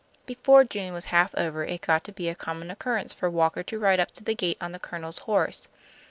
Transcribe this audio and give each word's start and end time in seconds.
Before 0.25 0.63
June 0.63 0.93
was 0.93 1.05
half 1.13 1.31
over 1.37 1.63
it 1.63 1.81
got 1.81 2.03
to 2.05 2.11
be 2.11 2.27
a 2.27 2.33
common 2.33 2.71
occurrence 2.71 3.13
for 3.13 3.29
Walker 3.29 3.61
to 3.61 3.77
ride 3.77 3.99
up 3.99 4.09
to 4.15 4.23
the 4.23 4.33
gate 4.33 4.57
on 4.59 4.71
the 4.71 4.79
Colonel's 4.79 5.19
horse. 5.29 5.67